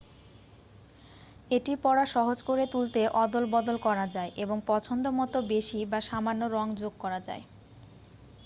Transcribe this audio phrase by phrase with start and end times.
[1.51, 6.67] এটি পড়া সহজ করে তুলতে অদলবদল করা যায় এবং পছন্দ মতো বেশি বা সামান্য রঙ
[6.81, 7.43] যোগ করা যায়